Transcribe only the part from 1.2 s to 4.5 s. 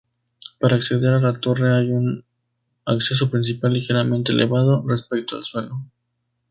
la torre hay un acceso principal ligeramente